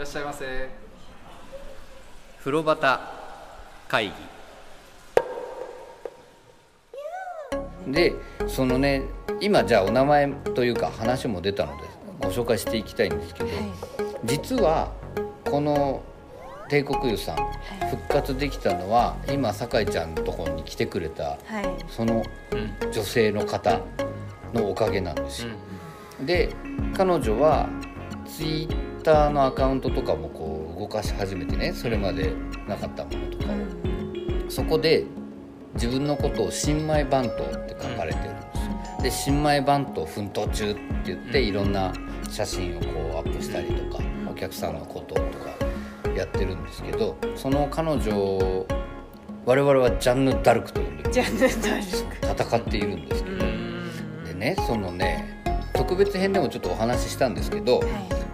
[0.00, 0.70] らっしゃいませ。
[2.38, 3.00] 風呂端
[3.86, 4.06] 会
[7.86, 7.92] 議。
[7.92, 8.14] で
[8.48, 9.02] そのね
[9.42, 11.84] 今じゃあお名前というか話も出たので
[12.18, 13.50] ご紹介していきたいんですけど、
[14.24, 14.90] 実は
[15.44, 16.02] この
[16.70, 17.36] 帝国湯さん
[17.90, 21.84] 復活できたのは今酒井ちゃんのところに来てくれたはい。
[21.90, 22.22] その
[22.90, 23.82] 女性の方
[24.54, 25.50] のおかげなんですよ。
[26.22, 26.48] で
[26.96, 27.68] 彼女は
[28.24, 32.32] ツイッターのアカウントとかもこう動かし始めてねそれまで
[32.68, 33.56] なかったものとかを。
[34.50, 35.04] そこで
[35.74, 39.02] 自分のことを「新米番頭」って書かれてるんですよ。
[39.02, 41.92] で新米番頭奮闘中って言っていろんな
[42.28, 48.66] 写真をこうアップしたりとかお客さんのこととかやってるんですけどその彼女を
[49.46, 53.38] 我々はジャンヌ・ダルクと呼んでる戦っているんですけど。
[54.26, 57.80] でねそのね特別編でもちょっとお話ししたんですけど、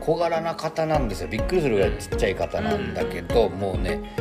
[0.06, 1.28] 小柄な方なんですよ。
[1.28, 4.14] びっくりするぐらいちっちゃい方なんだけど、もうね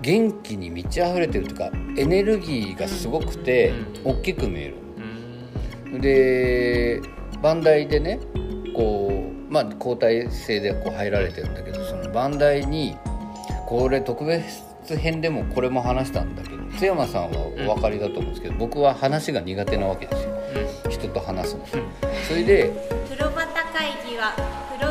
[0.00, 3.72] 元気に満ち溢れてるというかエネルギーがすごくて
[4.04, 4.68] 大きく見え
[5.92, 6.00] る。
[6.00, 7.00] で
[7.42, 8.20] 番台でね
[8.72, 12.96] こうまあ交代制でこう入られてるんだけどその番台に
[13.66, 20.30] これ特別編でもこれも話したんだけど津山さんはお分かりだと思うんですけど、僕は話が苦手なわけですよ、
[20.90, 21.66] 人と話すの。
[22.28, 22.70] それで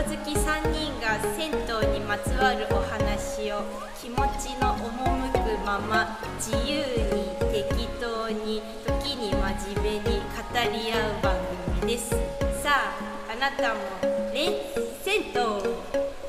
[0.05, 3.63] 好き3人が銭湯にまつわるお話を
[3.99, 6.77] 気持ちの赴くまま自由
[7.11, 10.31] に適当に時に真面目に語
[10.71, 11.35] り合う番
[11.81, 12.11] 組です
[12.61, 13.79] さああなたも
[14.31, 16.24] レッ銭湯。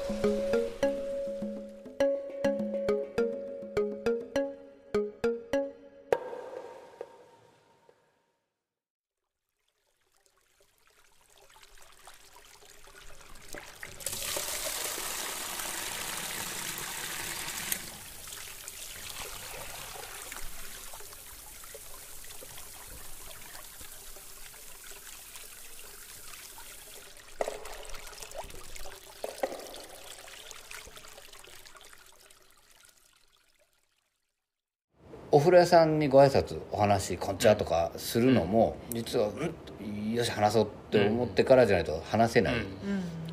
[35.47, 42.55] 風呂屋さんにご挨拶お話こんにちはとかするのも、実はうんよし話そうって思ってからじゃないと話せない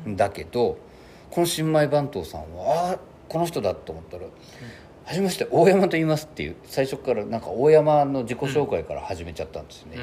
[0.06, 0.16] ん。
[0.16, 0.78] だけど、
[1.32, 2.98] この新米番頭さんはああ
[3.28, 4.26] この人だと思ったら
[5.04, 9.96] 「はじめまして大山と言います」っていう最初からなんか大山の自己紹介から始めちゃったんですね。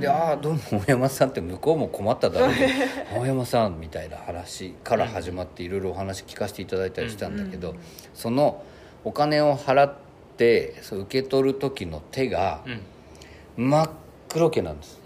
[0.00, 2.72] で「ああどうも大山さん」って向こうも困っただろうけど
[3.22, 7.76] 「大山さん」みたいな話から始まっていろいろお話聞かせていただいたりしたんだけど、
[8.12, 8.64] その
[9.04, 10.02] お金を払って
[10.82, 12.64] そう受け取る時の手が
[13.56, 13.90] 真っ
[14.28, 15.00] 黒けなんです。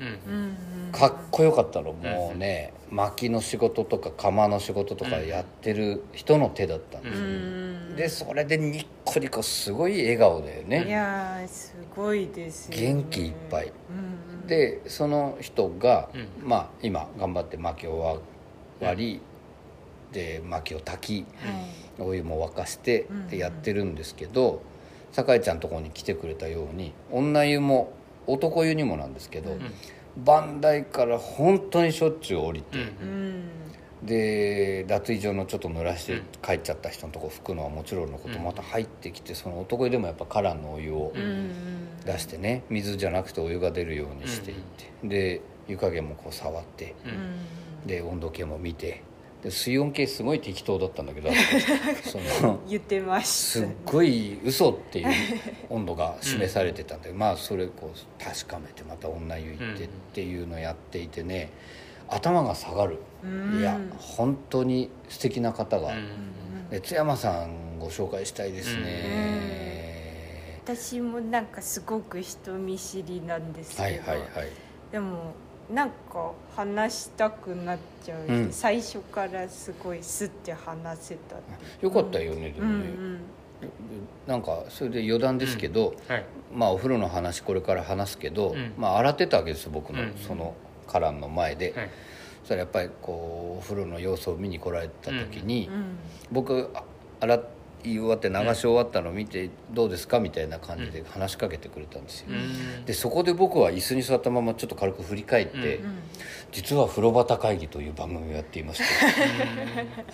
[0.92, 1.92] かっこよかったの。
[1.92, 7.20] もうね薪の仕事とか窯の仕事とかやってる人の手だったんです。
[7.20, 12.82] よ、でそれでニッコニコすごい笑顔だよいねやーすごいですよね。
[12.94, 13.72] 元気いっぱい。
[14.46, 16.08] でその人が、
[16.42, 18.22] まあ今頑張って薪を
[18.80, 19.20] 割り、
[20.10, 21.26] で薪を炊き、
[21.98, 24.62] お湯も沸かしてでやってるんですけど、
[25.12, 27.92] 酒井ちゃんのところに来てくれたように女湯も
[28.26, 29.56] 男湯にもなんですけど、
[30.24, 32.78] 番台から本当にしょっちゅう降りて、
[34.02, 41.12] で脱衣所のちょっと濡らして帰っちゃった人のとこ拭くのはもちろんのこと、また入ってきてその男湯でもやっぱカランのお湯を
[42.04, 44.56] 出してね水じゃなくてお湯が出るようにしていっ
[45.02, 46.94] て、で湯加減もこう触って、
[47.86, 49.02] で温度計も見て
[49.42, 51.30] で水温計すごい適当だったんだけど
[52.02, 55.06] その言ってますすっごい嘘っていう
[55.70, 61.50] 温度が示されてたんで、まあそれこう確かめてまた女湯行ってっていうのをやっていてね
[62.08, 62.98] 頭が下がる、
[63.58, 65.94] いや本当に素敵な方が、
[66.70, 74.28] で津山さんご紹介したいですね、私もなんかすごく人見知りなんですけど、はいはいはい。
[74.90, 75.34] でも
[75.72, 78.52] なんか話したくなっちゃうし、うん。
[78.52, 81.36] 最初からすごいスッて話せた
[81.80, 83.20] よかったよね、でうんもね、
[84.26, 86.24] なんかそれで余談ですけど、はい。
[86.54, 88.74] まあお風呂の話これから話すけど、ん。
[88.78, 90.54] まあ洗ってたわけですよ僕の、うんその
[90.86, 91.90] カランの前で、はい。
[92.40, 95.98] そしたらやっぱりこうお風呂の様子を見に来られた時に、うん
[96.32, 96.82] 僕あ
[97.20, 97.42] 洗
[97.84, 102.28] い終わって流し終わったのを見てどうですかみたいな感じで話しかけてくれたんですよ、
[102.86, 105.80] でそこで僕は椅子に座ったままちょっと軽く振り返って、
[106.52, 108.84] 実は風呂端会議という番組をやっていまして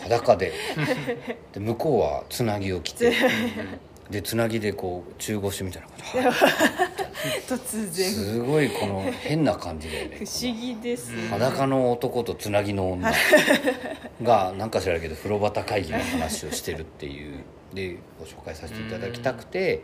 [0.01, 0.53] 裸で。
[1.53, 3.13] で向こうはつなぎを着て
[4.11, 6.33] でつなぎでこう中腰みたいなことはい
[7.49, 8.11] 突然。
[8.11, 11.29] すごいこの変な感じだよね不思議ですね。
[11.29, 13.13] 裸の男とつなぎの女。
[14.23, 17.45] がなんか知らないけど風呂端会議の話をしてるっていう。
[17.73, 19.83] でご紹介させていただきたくて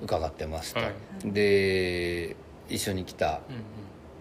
[0.00, 1.32] うん伺ってますと、はい。
[1.32, 2.36] で
[2.68, 3.40] 一緒に来た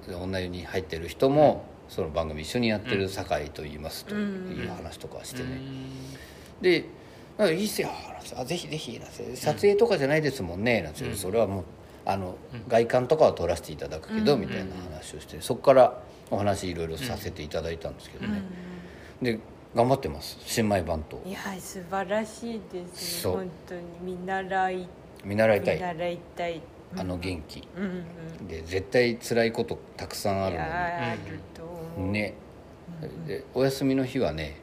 [0.08, 5.62] うん女湯に入ってる人もその番組一緒にやってる酒井と言いますという話とかしてね、
[6.62, 7.07] で「あ
[7.46, 10.94] いいっすよ」なんてあぜひぜひ」なんて撮影とかじゃないですもんね」なん。
[10.94, 11.64] て、うんそれはもう
[12.06, 12.64] あの、うん。
[12.68, 14.42] 外観とかは撮らせていただくけど、うん。
[14.42, 16.02] みたいな話をしてそこから
[16.32, 18.42] お話いろいろさせていただいたんですけどね、
[19.22, 19.40] で
[19.76, 20.38] 頑張ってます。
[20.46, 23.34] 新米番頭いや素晴らしいですそう。
[23.34, 23.82] 本当に。
[24.02, 24.88] 見習い。
[25.26, 25.76] 見習いたい。
[25.76, 26.62] 見習いたい。
[26.96, 27.68] あの元気。
[27.76, 27.84] うん。
[27.84, 32.08] うんで絶対辛いことたくさんあるのあると思う。
[32.08, 32.34] にね
[33.28, 34.56] でお休みの日はね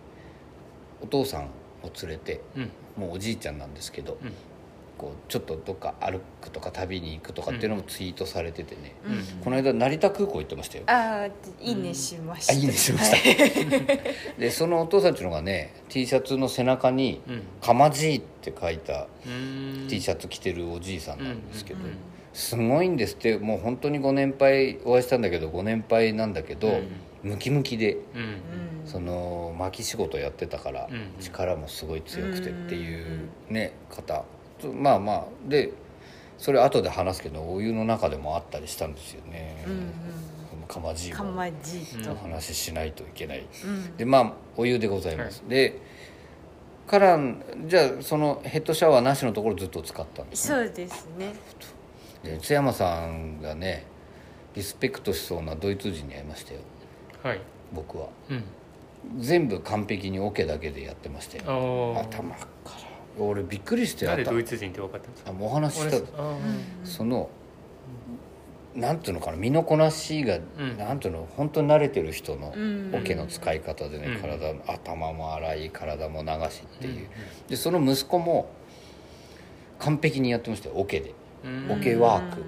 [1.02, 1.50] お父さん
[1.84, 2.70] を連れてうん。
[2.96, 4.32] もうおじいちゃんなんですけど、うん。
[4.96, 9.42] こうちょっとどっか歩くとか旅に行くとかっていうのもツイートされててね、うん。
[9.42, 10.84] この間成田空港行ってましたよ。
[10.86, 11.26] ああ
[11.60, 12.52] いいねしました。
[12.52, 13.18] あいいねしました。
[14.38, 19.88] でそのお父さんっていうのがね T シャツの背中にうん「かまじい」って書いたうん。
[19.88, 21.96] T シャツ着てるおじいさんなんですけど、うんうん。
[22.32, 23.38] すごいんですって。
[23.38, 26.88] もう本当にご年配お会いしたんだけどご年配なんだけど、うん
[27.24, 27.96] ムキムキで
[28.84, 34.24] その巻き仕事やってたから、うん力もすごい強くてっていうね方。
[34.80, 35.72] まあまあで
[36.38, 39.64] それ後で話すけどお湯の中でもあったりしたんですよね、
[40.68, 41.22] かまじいと
[42.12, 43.96] お話ししないといけない、うん。
[43.96, 45.80] でまあお湯でございます、で
[46.86, 47.18] から
[47.66, 50.66] じゃあそのヘッドシャワーなしのところずっと使ったんですね。
[50.66, 51.34] そうですね。
[52.22, 53.86] で津山さんがね
[54.54, 56.60] リスペクトしそうなドイツ人に会いましたよ
[57.24, 57.40] はい。
[57.72, 58.08] 僕は。
[58.30, 58.44] うん。
[59.18, 61.94] 全部完璧にオケだけでやってましたよ。
[61.96, 62.84] ああ頭から。
[63.18, 66.36] 俺びっくりしてなんで頭ドイツ人って分かったんですかあもうお話ししたあー。
[66.84, 67.30] その
[68.74, 70.76] なんていうのかな身のこなしが、うん。
[70.76, 72.94] なんていうの本当に慣れてる人のうん。
[72.94, 74.20] オケの使い方でね、うん。
[74.20, 77.46] 体の頭も洗い体も流しっていう、うん。
[77.48, 78.50] でその息子も
[79.78, 81.14] 完璧にやってましたよオケで。
[81.44, 81.72] うん。
[81.72, 82.42] オケワーク。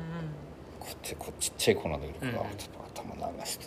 [0.81, 2.37] こっちこうちっちゃい子なんだけど、うん。
[2.37, 3.67] あちょっと頭流して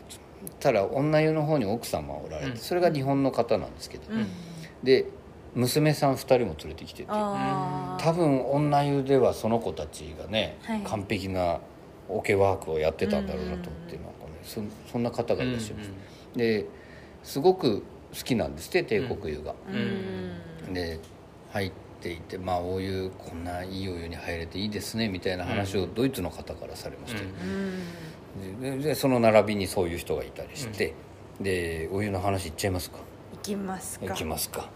[0.60, 2.58] たら女湯の方に奥様おられて、うん。
[2.58, 4.28] それが日本の方なんですけど、うん。
[4.84, 5.06] で
[5.56, 7.10] 娘さん2人も連れてきてて。
[7.10, 10.82] 多分女湯ではその子たちがね、はい。
[10.82, 11.60] 完璧な
[12.08, 15.92] オケワークをやってたんだろうなと思って、うんなんかねそそんな方がいらっしゃいます、
[16.36, 16.66] うで
[17.24, 17.84] すごく
[18.14, 19.54] 好きなんですって帝国湯が、
[20.68, 20.74] うん。
[20.74, 21.00] で
[21.52, 21.72] 入っ
[22.02, 27.30] ていてまあお湯こんないいお湯に入れていいですねみたいな話をドイツの方からされまして、うん
[28.62, 30.94] ででその並びにそういう人がいたりして、
[31.40, 32.98] でお湯の話いっちゃいますか？
[33.34, 34.06] 行きますか。
[34.06, 34.70] いきますか。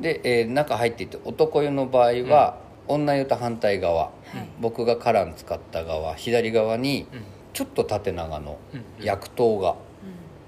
[0.00, 2.58] で、えー中入っていって男湯の場合は、
[2.88, 4.12] 女湯と反対側、はい。
[4.60, 7.22] 僕がカラン使った側左側にうん。
[7.52, 9.04] ちょっと縦長のうん。
[9.04, 9.76] 薬湯が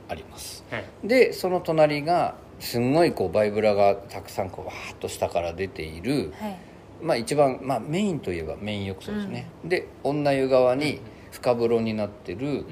[0.09, 0.65] あります。
[0.71, 0.85] はい。
[1.05, 6.59] でその隣がすんごいこうバイブラがたくさんこうわーっと下から出ている、はい。
[7.01, 11.01] まあ、一番、まあ、メインといえばメイン浴槽ですね、で女湯側に
[11.41, 12.65] 深風呂になってるうん。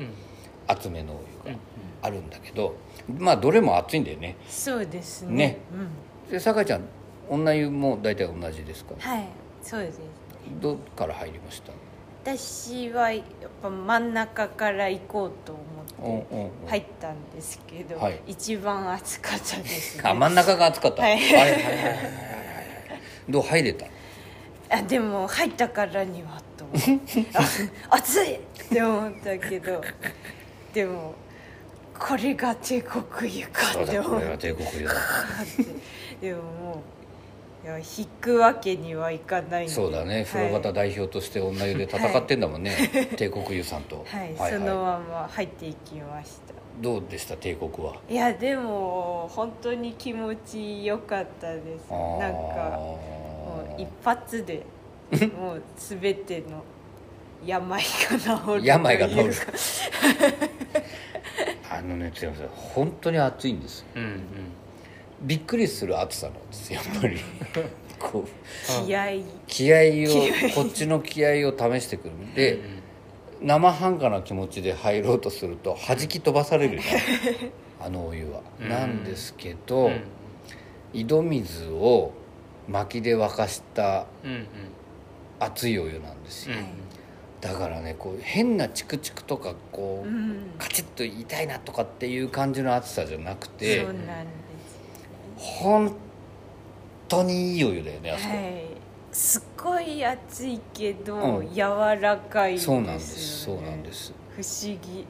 [0.67, 1.57] 厚めのお湯うん。
[1.57, 1.61] が
[2.03, 2.77] あるんだけど
[3.19, 4.37] まあどれも熱いんだよね。
[4.49, 5.35] そうですね。
[5.35, 5.59] ね。
[6.27, 6.31] うん。
[6.33, 6.83] で酒井ちゃん
[7.29, 8.95] 女湯も大体同じですか？
[8.99, 9.29] はい
[9.63, 10.01] そうです。
[10.61, 11.73] どっから入りました？
[12.25, 13.23] 私はやっ
[13.63, 15.53] ぱ真ん中から行こうと
[16.03, 18.21] 思って入ったんですけど、はい。
[18.27, 21.13] 一番暑かったです、ね、あ真ん中が暑かった、はい。
[21.13, 21.97] はいはいはいはいはいはい。
[23.29, 23.87] どう入れた？
[24.69, 26.43] あでも入ったからには
[27.91, 29.83] あ暑いって思ったけど
[30.73, 31.15] でも
[31.99, 34.55] これが帝国湯かって思って
[36.21, 36.83] でもも
[37.65, 39.69] ういや引くわけにはいかない。
[39.69, 40.25] そうだね。
[40.25, 42.77] 風呂方代表として女湯で戦ってんだもんね、
[43.17, 44.05] 帝国湯さんと。
[44.07, 46.55] はい、そのまま入っていきました。
[46.81, 47.97] どうでした帝国は？
[48.09, 51.91] いやでも本当に気持ちよかったです。
[51.91, 51.97] な
[52.29, 54.63] んかもう一発で
[55.39, 56.63] もう全ての
[57.45, 57.85] 病が
[58.19, 59.33] 治る病が治る。
[61.71, 64.21] あのねすいません本当に暑いんですうんうん。
[65.23, 67.19] びっくりする暑さなんですやっぱり。
[67.99, 68.87] こう。
[68.87, 69.07] 気合。
[69.47, 72.13] 気合をこっちの気合を試してくる。
[72.35, 72.61] で
[73.43, 76.97] 生半可な気持ちで入ろうとすると弾き飛ばされるじゃん。
[77.87, 78.69] あのお湯は、うん。
[78.69, 80.01] なんですけど、うん。
[80.93, 82.13] 井戸水を
[82.69, 84.47] 薪で沸かしたうんうん
[85.39, 86.67] 熱いお湯なんですよ、うん。
[87.41, 90.51] だからねこう変なチクチクとかこう、うん。
[90.59, 94.79] カチッと痛いなとかっていう感じの暑さじゃなくてそうなんです。
[95.37, 95.97] 本
[97.09, 98.65] 当にいいお湯だよねあそこ、はい。
[99.13, 101.55] すっごい熱いけど、うん。
[101.55, 101.61] 柔
[102.01, 102.85] らかいですよね。
[102.85, 103.45] そうなんです。
[103.45, 104.13] そうなんです。
[104.37, 105.07] 不思議。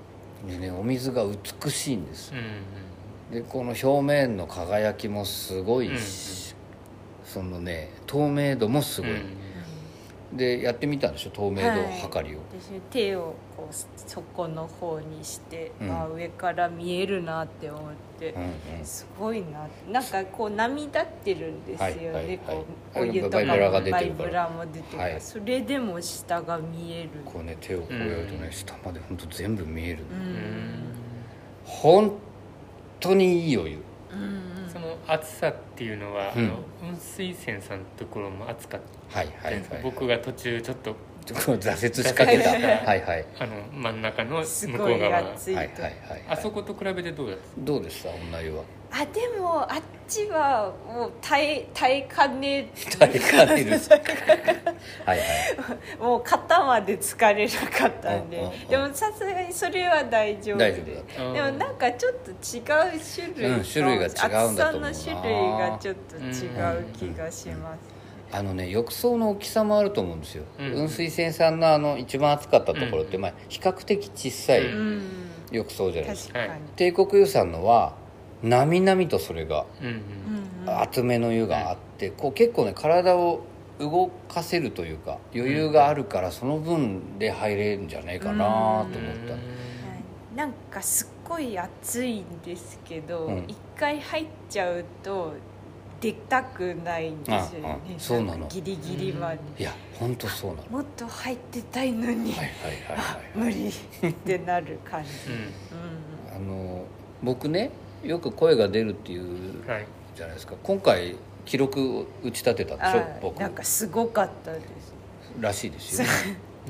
[0.46, 2.32] でねお水が美しいんです。
[2.32, 2.42] うん
[3.32, 6.54] でこの表面の輝きもすごいし、
[7.24, 9.45] そのね透明度もすごい、うん
[10.32, 13.74] でやってみたんでしょ透明度測りを、私手をこう
[14.10, 15.90] 底の方にして、うん。
[15.90, 17.82] あ上から見えるなって思っ
[18.18, 18.42] て、うん
[18.78, 18.84] うん。
[18.84, 19.68] すごいな。
[19.90, 22.38] なんかこう波立ってるんですよね、はいはいはい。
[22.38, 22.64] こ
[22.94, 24.02] うあお湯とかバイブラが出てるから。
[24.02, 25.20] バイブラも出てるはい。
[25.20, 27.10] それでも下が見える。
[27.24, 30.84] こうね手をこうやるとね、うん下まで本当全部見える、うん。
[31.64, 32.12] 本
[32.98, 33.76] 当にいいお湯。
[34.12, 34.55] うん
[35.06, 36.44] 暑さっていうのは、うん。
[36.44, 39.18] あの雲水泉さんのところも暑かった。
[39.18, 42.50] はいはいはい、はい、僕が途中ちょっとちょっと挫折しかけた。
[42.50, 42.56] は
[42.94, 43.26] いはい。
[43.38, 45.10] あの真ん中の向こう側。
[45.12, 45.94] はいはいはい。
[46.28, 47.44] あそこと比べてどうだった？
[47.58, 48.10] どうでした？
[48.10, 48.62] 女湯は
[48.98, 54.00] あでもあっちはもう耐え耐えかね大変ですはい
[55.06, 55.20] はい。
[56.00, 58.68] もう肩まで疲れなかったんで、うんうんうん。
[58.68, 61.00] でもさすがにそれは大丈夫大丈夫でだ。
[61.00, 63.58] ったでもなんかちょっと違う種類。
[63.58, 64.88] うん種類が違うんだと思うな。
[64.88, 66.48] 厚さの種類がちょっと違
[66.80, 67.78] う気がします、
[68.32, 70.72] あのね浴槽の大きさもあると思うんですよ、うん。
[70.72, 73.22] 雲水泉さんのあの一番暑かったところって、うん。
[73.22, 74.78] まあ、比較的小さいうん。
[74.78, 77.94] うん浴槽じゃないですか、確かに、帝国湯さんのは
[78.48, 79.92] なみなみとそれがうんうん。
[79.92, 80.80] うんうん。
[80.80, 83.42] 厚めの湯があってこう結構ね体を
[83.78, 88.88] 動かせるというか余裕があるからその分で入れるんじゃないかなと思っ
[89.26, 90.36] た、はい。
[90.36, 93.44] なんかすっごい暑いんですけどうん。
[93.48, 95.34] 一、回入っちゃうと
[96.00, 97.78] 出たくないんですよね。
[97.98, 98.46] そうなの。
[98.48, 100.68] ギリギリまで、いや本当そうなの。
[100.70, 102.48] もっと入ってたいのに、はいはい
[102.88, 105.36] はいあはい、無理ってなる感じ、うん。
[105.36, 105.38] う
[106.32, 106.36] ん。
[106.36, 106.84] あの
[107.22, 107.70] 僕ね
[108.06, 109.86] よく声が出るっていうはい。
[110.14, 110.54] じゃないですか。
[110.62, 113.40] 今回記録を打ち立てたでしょあ僕。
[113.40, 114.94] なんかすごかったです。
[115.40, 116.08] らしいですよ、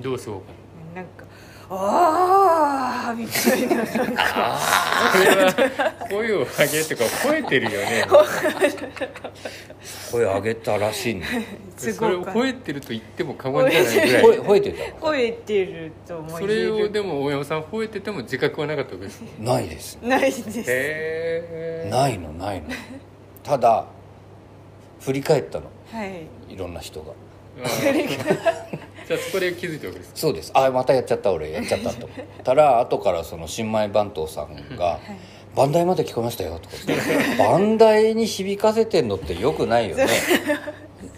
[0.03, 0.47] どうしようか
[0.95, 1.25] なんか
[1.69, 3.77] 「ああ」みたいな。
[3.77, 4.59] なんか
[5.13, 8.07] これは声を上げとか吠えてるよね。
[10.11, 11.27] 声上げたらしいんだ
[11.77, 14.23] すそれ吠えてると言っても過言じゃないぐらい。
[14.23, 19.23] 声吠えてた吠えてると思それをでも大山さん吠えてても自覚はなかったわけです。
[19.41, 19.99] ないです。
[20.03, 20.61] ないです。
[20.61, 20.65] へ
[21.87, 22.69] えないのないの。
[23.43, 23.87] ただ
[25.01, 25.67] 振り返ったの。
[25.93, 26.27] はい。
[26.49, 27.13] いろんな人が
[29.07, 30.51] じゃあそこで気づいたわけですそうです。
[30.55, 31.53] あまたやっちゃった俺。
[31.53, 34.99] やっちゃったと思ったら 後からその新米番頭さんが
[35.55, 36.75] 「番台まで聞こえましたよ」とか
[37.39, 40.07] 番台に響かせてんのってよくないよね」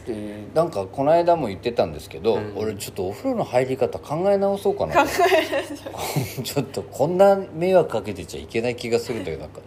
[0.06, 2.52] でなんかこの間も言ってたんですけど、うん。
[2.56, 5.08] 俺ちょっとお風呂の入り方考え直そうかなと。
[6.42, 9.60] ちょっとこんな迷惑かけてちゃいけない気がするんだけどなんか。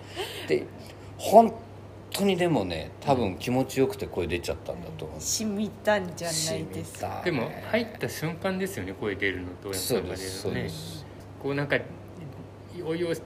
[0.48, 0.64] で
[1.18, 1.54] 本
[2.14, 5.22] 当にでもね多分気持ちよくて声出ちゃったんだと思う。
[5.22, 7.22] 染みたんじゃないです染みた。
[7.24, 11.06] でも入った瞬間ですよね声出るのと大山さそうんが出ですそうです、
[11.42, 11.78] こうなんか
[12.86, 13.22] お湯をし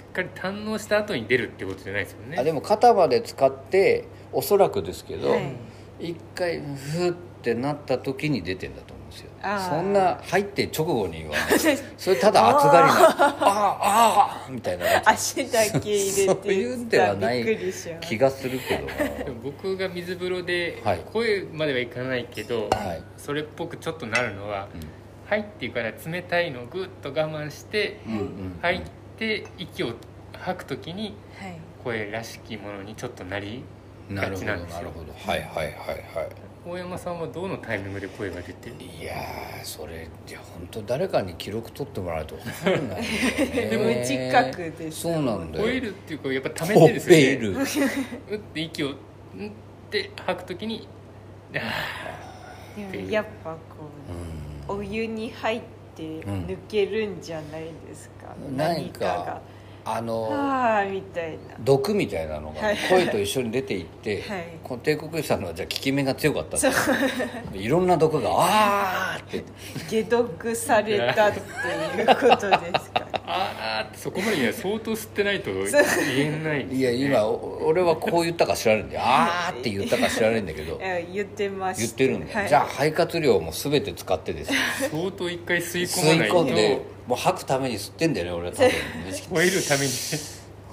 [0.00, 2.36] っかり堪能した後に出るってことじゃないですよね。
[2.38, 5.54] あでも肩まで使っておそらくですけど、はい。
[6.00, 9.01] 一回フーってなった時に出てんだと思う。
[9.01, 9.30] んですよ
[9.70, 11.34] そんな入って直後には
[11.96, 12.92] それただ暑がりな。
[13.08, 13.36] あー。
[13.40, 14.86] あーみたいな。
[15.04, 17.44] 足だけ入れてそういうんではない
[18.00, 19.32] 気がするけど。
[19.42, 21.00] 僕が水風呂ではい。
[21.12, 23.02] 声まではいかないけど、はい。
[23.16, 24.80] それっぽくちょっとなるのは、うん。
[25.28, 28.80] 入ってから冷たいのをぐっと我慢して、うんうん入っ
[29.18, 29.92] て息を
[30.38, 31.56] 吐く時にはい。
[31.84, 33.64] 声らしきものにちょっとなり
[34.08, 34.90] なるほどなんですよ。
[34.94, 36.28] ほどはいはいはいは
[36.64, 38.70] 大山さんはどのタイミングで声が出て？
[38.70, 43.02] いいやーそれいや本当誰かに記録取ってもらわないと分かんない
[43.76, 47.22] 無 自覚ですそうなんだよ吠えるっていうかやっぱ溜めてですよね。
[47.22, 47.50] 吠える。
[47.52, 48.90] うって息をう
[49.42, 49.50] んっ
[49.90, 50.86] て吐く時に
[51.54, 51.58] あ
[52.92, 53.58] でもやっぱこ
[54.68, 54.76] うん。
[54.76, 55.60] うお湯に入っ
[55.96, 59.42] て抜けるんじゃないですか、うん何かが
[59.84, 61.38] あのああみたいな。
[61.60, 62.76] 毒みたいなのがはい。
[62.88, 64.44] 声と一緒に出ていって、はい。
[64.62, 67.58] この帝国医さんのはじゃあ効き目が強かったって。
[67.58, 69.44] いろんな毒が「あー」って。
[69.90, 71.40] 解毒されたって
[72.00, 73.98] いうことですかああって。
[73.98, 76.64] そこまでには相当吸ってないと言えない。
[76.66, 80.80] ですいや今お俺はこう言ったか知らないんだよ「あー」って言ったか知らないんだけど。
[81.12, 81.82] 言ってました。
[81.82, 82.48] 言ってるんだよ、はい。
[82.48, 84.58] じゃあ肺活量も全て使ってですね
[84.90, 86.44] 相当一回吸い込まないと。
[86.44, 88.70] 込んでもう吐くために吸ってんだよね俺は多分。
[88.70, 89.92] 吠えるために。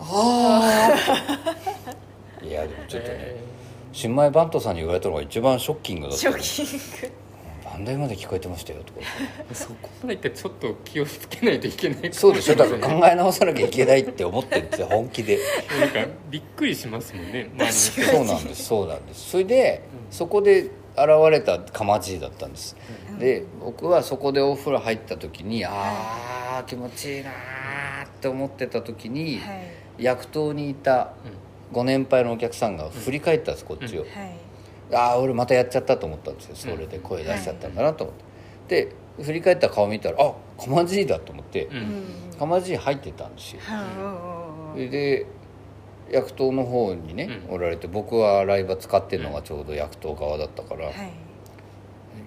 [0.01, 2.47] あー。
[2.47, 3.39] いやでもちょっとねえ
[3.91, 6.77] 新米バントさんに言われたのが一番ショッキングだったショッキン
[7.09, 7.11] グ
[7.79, 8.99] 番台まで聞こえてましたよとか。
[9.49, 12.13] ー そこまでいったらちょっと気をつけないといけない。
[12.13, 15.39] そうでしょだかから考え直さなきゃいけないって思ってるんですよ 本気で。
[15.79, 19.31] なんかびっくりしますもんねそうなんですそうなんです。
[19.31, 19.81] それで
[20.11, 20.63] そこで
[20.95, 22.75] 現れたかまじいだったんです、
[23.19, 25.69] で僕はそこでお風呂入った時にあ
[26.59, 30.03] あ気持ちいいなーって思ってた時に、はい。
[30.03, 31.13] 薬湯にいた
[31.71, 34.48] ご年配のお客さんが振り返ったんですこっちを、はい
[34.93, 36.55] ああ俺またやっちゃったと思ったんですよ。
[36.55, 38.15] それで声出しちゃったんだなと思っ
[38.67, 41.77] て、で振り返った顔見たらあかまじいだと思って、うん。
[41.77, 42.03] うん
[42.39, 43.61] かまじい入ってたんですよ。
[43.63, 44.89] はい。
[44.89, 45.25] で
[46.09, 47.55] 薬湯の方にね、うん。
[47.55, 51.11] おられて僕は洗い場使ってるのがちょうど薬湯側だったから「はい。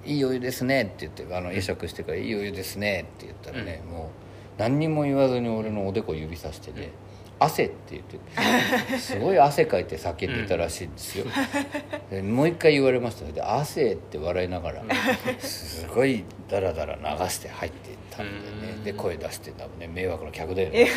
[0.05, 4.11] いいお湯ですね」って言ってあの会釈してから「いいお湯ですね」って言ったらね、も
[4.59, 6.91] う何にも言わずに俺のおでこ指さしてね
[7.43, 11.27] 「汗」って言ってすごい汗かいて叫んでたらしいんですよ、
[12.11, 13.31] でもう一回言われました。
[13.31, 14.83] で「汗」って笑いながら
[15.41, 18.33] すごいダラダラ流して入っていったんで
[18.67, 18.73] ね。
[18.77, 18.85] うん。
[18.85, 19.89] で声出して多分ね。
[19.89, 20.89] 迷惑な客だよね。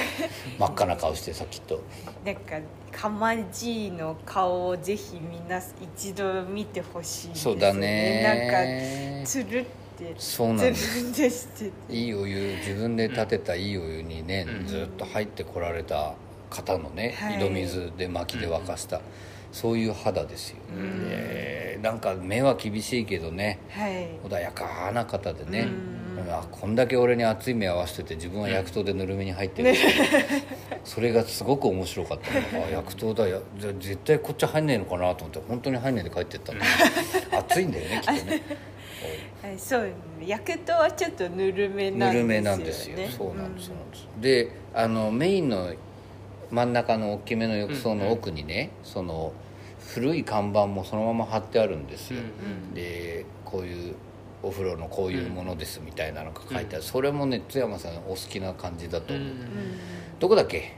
[0.59, 1.81] 真っ赤な顔してさきっと。
[2.25, 2.59] なんか
[2.91, 5.61] かまじいの顔をぜひみんな
[5.97, 9.65] 一度見てほしいですそうだなんねかつるっ
[9.97, 14.65] てそうなんつですいいお湯自分で立てたいいお湯にね、うん。
[14.65, 16.13] ずっと入ってこられた
[16.49, 17.37] 方のね、はい。
[17.37, 19.01] 井戸水で薪で沸かした、
[19.51, 21.09] そういう肌ですよ、うん。
[21.09, 24.07] でなんか目は厳しいけどねはい。
[24.23, 25.95] 穏やかな方でね、うん
[26.29, 29.73] あこんだけ俺に熱い目合わせてて自分は薬湯でぬるめに入ってる、
[30.83, 36.59] それがすごく面白かったのが あ薬湯だやじゃあ絶対こっち入んねえのかなと思って本当に入んねえで帰ってったの
[37.37, 38.41] 熱いんだよねきっとね。
[39.41, 39.59] はい。
[39.59, 39.89] そう
[40.25, 42.97] 薬湯はちょっとぬるめなんですよ、ね、ぬるめなんですよ。
[43.17, 44.07] そうなんです、そうなんです。
[44.19, 45.73] であのメインの
[46.51, 49.33] 真ん中の大きめの浴槽の奥にね、その
[49.79, 53.95] 古い看板もそのまま貼ってあるんですよ、うんでこういう
[54.43, 59.45] お風呂のこういうものですみたいなのが書いてある、それもね津山さんお好きな感じだと思う、うんうん
[60.19, 60.73] どこだっけ？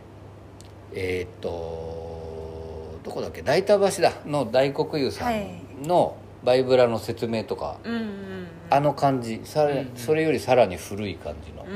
[0.94, 3.42] えーっとどこだっけ？
[3.42, 9.42] 大田橋だの大黒湯さんのバイブラの説明とか、うんうんあの感じ。
[9.44, 11.76] さらうんそれよりさらに古い感じのうんう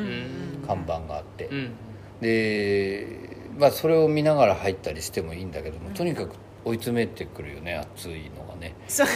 [0.63, 1.71] ん看板があって、うん。
[2.19, 8.75] でまあそれを見ながら入ったりしてもいいんだけども、とにかく追い詰めてくるよね熱いのがね。
[8.87, 9.07] そう。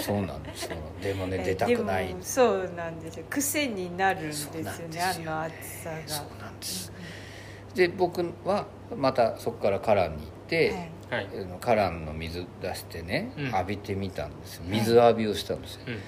[0.00, 2.14] そうなんですよでもね出たくない。
[2.20, 3.24] そうなんですよ。
[3.30, 5.96] 癖になるんですよねそうなんですよあの暑さが。
[6.06, 6.92] そうなんです。
[7.74, 11.28] で僕はまたそこからカランに行って、はい。
[11.60, 13.50] カランの水出してね、うん。
[13.50, 14.64] 浴びてみたんですよ。
[14.66, 15.98] 水浴びをしたんですよ、うん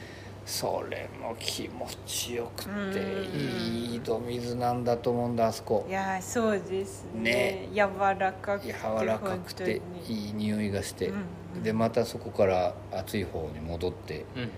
[0.47, 2.95] それも気持ちよくてうん。
[2.95, 5.85] いい井戸水なんだと思うんだあそこ。
[5.89, 7.21] いやそうですね。
[7.21, 7.69] ね。
[7.75, 10.27] 柔らかくて柔らかくて本当に。
[10.27, 11.23] いい匂いがして、うん
[11.57, 11.63] うん。
[11.65, 14.25] でまたそこから熱い方に戻って。
[14.37, 14.49] うんうん。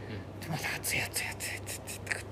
[0.41, 2.25] でまた熱い熱い熱い熱い熱いってっ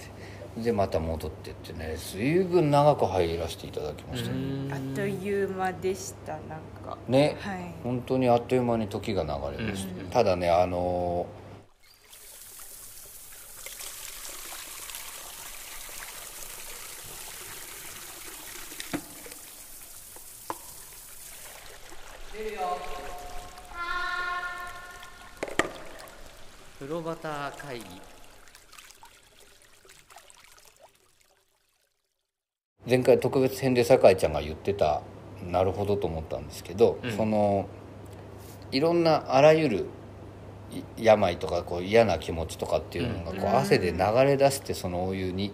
[0.57, 6.43] てでまた戻ってってね随分長く入らせていただきました、うんあっという間でしたなん
[6.85, 11.46] かね、はい本当にあっという間に時が流れました、うんただねあの風
[27.27, 27.85] 呂端会議。
[32.89, 35.03] 前回特別編で酒井ちゃんが言ってた
[35.51, 37.13] なるほどと思ったんですけど、うん。
[37.13, 37.67] その
[38.71, 39.87] いろんなあらゆる
[40.71, 45.53] い病とかこう嫌な気持ちとかっていうのがこううん汗で流れ出してそのお湯に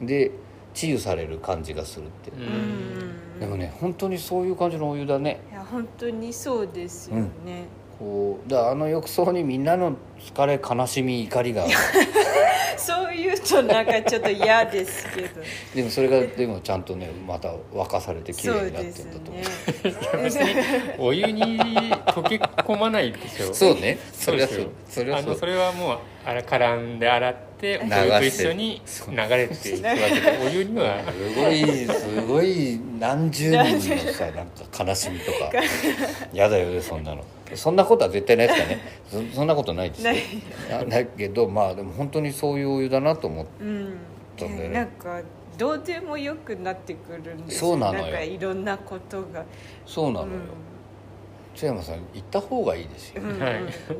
[0.00, 0.30] で
[0.72, 2.34] 治癒される感じがするって、う。
[2.36, 2.42] うん。
[3.36, 3.40] ん。
[3.40, 5.40] でもね本当にそういう感じのお湯だね。
[5.50, 7.66] いや本当にそうですよね、
[7.98, 11.66] こうだあの浴槽にみんなの疲れ悲しみ怒りが。
[12.76, 15.28] そう言うとなんかちょっと嫌ですけど。
[15.74, 23.54] でもそれがでもちゃんとねまた沸かされて綺そう麗になってんだと思ねう お湯に溶け込まないでしょ。
[23.54, 23.98] そうね。
[24.12, 24.56] それはそう。
[24.58, 25.30] ですよそれはそう。
[25.30, 31.02] あのそれはもうあら絡んで洗ってお流湯と一緒に流れていくわけでお湯には。
[31.12, 35.50] すごいすごい何十人のさなんか悲しみとか。
[36.32, 37.24] やだよねそんなの。
[37.54, 38.78] そんなことは絶対ないですかね。
[39.30, 40.06] そそんなことないです。
[40.06, 40.12] よ
[40.88, 41.04] ない。
[41.04, 43.98] だけどまあでも本当にそういうお湯だなと思ってうん。
[44.38, 45.20] だよねなんか
[45.56, 48.06] どうでもよくなってくるんですそうなのよ。
[48.08, 49.44] んかいろんなことが。
[49.86, 50.40] そうなのよ、うん
[51.54, 53.38] 津山さん行った方がいいですよ、うん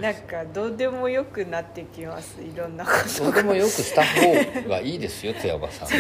[0.01, 2.41] なんかどうでもよくなってきます。
[2.43, 5.89] いろんなことそうでもよくした方がいいですよ津山さん。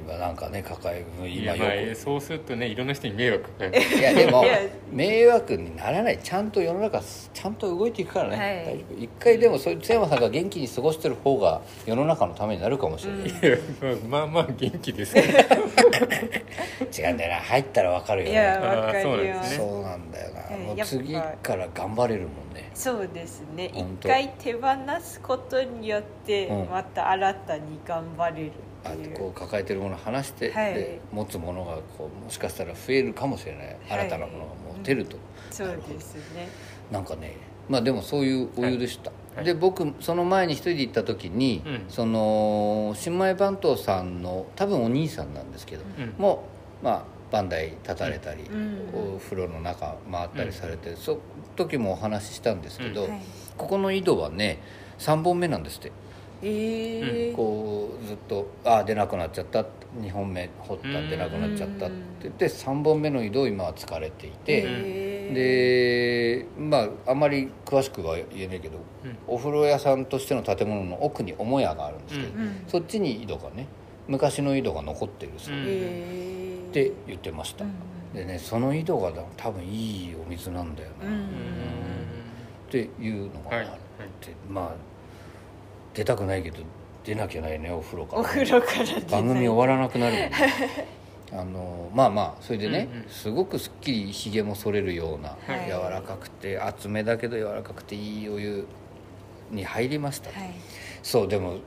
[0.00, 3.50] 今なんかね抱え今よあそうするとねいろんな人に迷惑
[3.98, 4.44] いやでも
[4.90, 6.18] 迷惑にならない。
[6.22, 8.48] ちゃんと世の中ちゃんと動いていくからね、はい。
[8.48, 9.04] 大丈夫。
[9.04, 13.58] 一回でもそういう津山さんが元気に過ごしてる方が世の中のためになるかもしれない、いや
[14.08, 15.22] まあまあ元気ですね
[16.96, 17.40] 違うんだよな。
[17.40, 20.26] 入ったらわかるよいねやわかりあーそうなんまですすね。
[20.26, 22.70] そうなんだよな、はいもう次から頑張れるもんね。
[22.74, 23.72] そうですね。
[23.74, 24.60] 一回手放
[25.00, 26.68] すことによってうん。
[26.70, 28.52] また新たに頑張れる
[28.84, 30.74] あっていう、こう抱えてるものを離して、はい。
[30.74, 33.66] で持つものがこうもしかしたら増えるかもしれない。
[33.66, 33.76] はい。
[34.00, 35.16] 新たなものが持てると、
[35.50, 36.48] そうですね。
[36.90, 37.36] なんかね
[37.68, 39.44] まあでもそういうお湯でした、はい。
[39.44, 41.84] で僕その前に一人で行った時に、うん。
[41.88, 46.14] その新米番頭さんの多分お兄さんなんですけど、うん。
[46.18, 46.44] も
[46.82, 49.14] まあバンダイ立たれたり、うん。
[49.16, 51.18] お風呂の中回ったりされて、その
[51.54, 53.08] 時もお話ししたんですけど、
[53.58, 54.58] ここの井戸はね
[54.98, 55.92] 3本目なんですって。
[56.42, 57.36] えー。
[57.36, 59.64] こうずっと「ああ出なくなっちゃった」
[60.00, 61.94] 2本目掘ったら出なくなっちゃったって
[62.24, 68.78] 言って3本目の井戸を今は疲れていて、えでまああんまり詳しくは言えないけど、
[69.26, 72.40] お風呂屋さんとしての建物の奥に母屋があるんですけど、うん。
[72.42, 73.66] うんそっちに井戸がね
[74.08, 76.45] 昔の井戸が残ってるそううんえー
[76.84, 77.72] って言ってました、うん
[78.14, 81.24] でねその井戸が多分いいお水なんだよな、うん
[82.68, 83.66] っていうのがあって、はい。
[83.66, 83.76] はい。
[84.48, 84.74] まあ
[85.92, 86.58] 出たくないけど
[87.04, 88.22] 出なきゃないねお風呂から。
[88.22, 90.16] お風呂から番組終わらなくなる
[91.32, 93.08] あのまあまあそれでね、うんうん。
[93.08, 95.66] すごくすっきりひげも剃れるような、はい。
[95.66, 98.66] 柔らかくて厚めだけど柔らかくていいお湯
[99.50, 100.50] に入りました、はい。
[101.02, 101.58] そうでも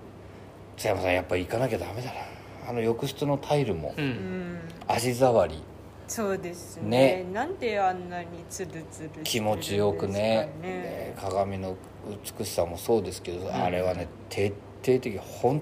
[0.77, 2.38] 津山さんやっぱ行かなきゃダメだな
[2.69, 3.95] あの浴室のタイルも
[4.87, 5.63] 足触り
[6.07, 7.23] そうですね。
[7.23, 7.25] ね。
[7.31, 10.51] なんであんなにツルツル気持ちよくね。
[10.61, 11.75] ねね鏡の
[12.37, 13.53] 美しさもそうですけど、ん。
[13.53, 14.53] あれはね徹
[14.83, 15.61] 底的本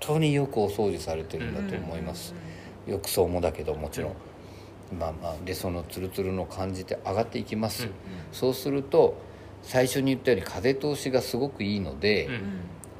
[0.00, 2.34] 当によくお掃除されてるんだと思います、
[2.86, 4.12] 浴槽もだけどもちろん、
[4.98, 7.90] まあまあでそのツルツルの感じで上がっていきます、うん
[8.32, 9.16] そうすると
[9.62, 12.34] 最初に言ったように風通しがすごくいいので、うん。
[12.34, 12.40] うん。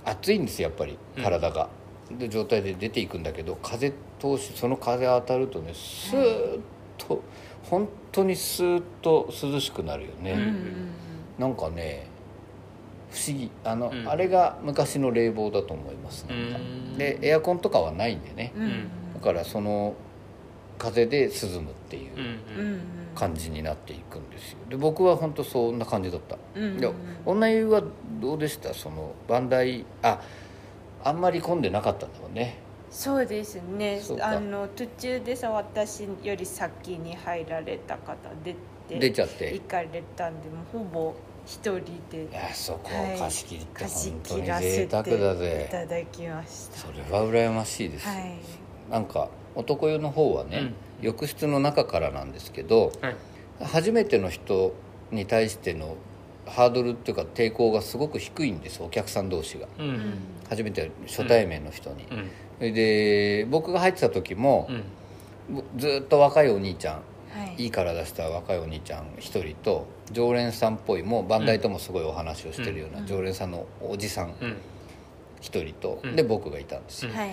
[0.07, 1.69] 暑いんですやっぱり体が、
[2.11, 6.61] で状態で出ていくんだけど風通しその風当たるとねスーッ
[6.99, 7.23] と、
[7.65, 10.89] 本当にスーッと涼しくなるよね、うんうん
[11.39, 12.07] なんかね
[13.11, 13.51] 不思議。
[13.65, 14.09] あの、うん。
[14.09, 16.27] あれが昔の冷房だと思います。
[16.29, 16.59] なんか。
[16.59, 16.99] うん。
[16.99, 18.63] でエアコンとかはないんでね、うん。
[18.63, 19.95] うんだからその
[20.77, 22.13] 風で涼むっていう
[23.15, 24.59] 感じになっていくんですよ。
[24.69, 26.93] で僕は本当そんな感じだった、うんうんで
[27.25, 27.83] 女湯は
[28.21, 28.75] どうでした？
[28.75, 30.21] そのバンダイあ
[31.05, 32.57] あんまり混んでなかったんだもんね。
[32.91, 34.01] そうですね。
[34.21, 38.55] あの途中でさ私より先に入られた方出
[38.89, 39.53] て出ちゃって。
[39.53, 41.15] 行かれたんでもうほぼ
[41.45, 42.25] 一人で。
[42.31, 43.17] いやそこはい。
[43.17, 46.79] を貸し切りって本当に切らせて贅沢だいぜただきました。
[46.79, 48.39] それは羨ましいです、はい。
[48.91, 53.17] なんか男湯の方はね、浴室の中からなんですけどはい。
[53.63, 54.73] 初めての人
[55.11, 55.97] に対しての
[56.47, 59.67] ハードルっていうか抵抗がすごく低いんですお客さん同士が。
[59.79, 59.89] うん。
[59.89, 60.15] うん
[60.49, 62.31] 初めて初対面の人に、うん。
[62.59, 64.69] それで僕が入ってた時も
[65.49, 65.63] う、ん。
[65.79, 67.01] ずっと若いお兄ちゃんは
[67.57, 67.65] い。
[67.65, 74.57] いい体した若いお兄ちゃん一人と常連さんっぽいもうバンダイともすごいお話をしてるような常連さんのおじさんうん。
[75.41, 76.17] 一人と、うん。
[76.17, 77.07] で僕がいたんです。
[77.07, 77.31] よ、はい。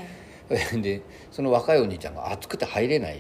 [0.82, 3.20] でその若いお兄ちゃんが暑くて入れない。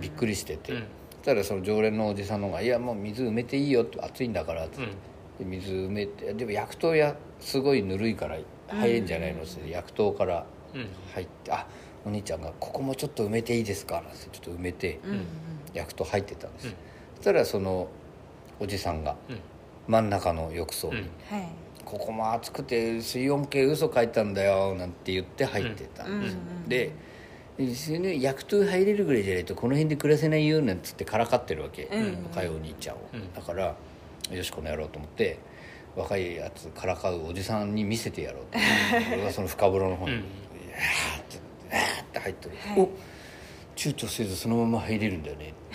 [0.00, 0.74] びっくりしてて、
[1.20, 4.88] たらその常連のおじさんの方が「いやもう水埋めていいよ」って暑いんだから」って、うん。
[5.38, 10.88] で水埋めてでも薬湯やすごいぬるいから入れんじゃないのって、薬湯からうん。
[11.14, 11.66] 入って「あ
[12.04, 15.10] お兄ちゃんがここもちょっと埋めていいですか?」なんてちょっと埋めてうん。
[15.10, 15.26] うん。
[15.74, 16.74] 薬湯入ってたんです、うん。
[17.16, 17.88] そしたらその
[18.58, 19.40] おじさんがうん。
[19.88, 21.36] 真ん中の浴槽に「うん。
[21.36, 21.48] はい
[21.82, 26.68] ここも暑くて水温計嘘書いたんだよ」なんて言って入ってたんです、うん。
[26.68, 26.92] で
[27.74, 28.20] それね。
[28.20, 32.24] 薬湯入れるぐらいじゃないとこの辺で暮らせないよなんつってからかってるわけ、うん。
[32.24, 33.32] 若いお兄ちゃんを、うん。
[33.32, 33.76] だから
[34.30, 35.38] よしこの野郎と思って
[35.96, 38.58] 若いやつからかうおじさんに見せてやろうと。
[39.12, 40.20] 俺がその深風呂の方に「うん。
[40.20, 40.28] って
[41.72, 42.80] 「あーって入ってる、はい。
[42.80, 42.88] お
[43.76, 45.48] 躊躇せずそのまま入れるんだよね。
[45.48, 45.69] って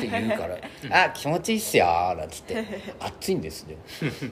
[0.00, 0.56] 言うから
[1.06, 1.86] 「あ気持ちいいっすよ」
[2.16, 2.64] なんつって。
[3.00, 3.76] 暑いんですね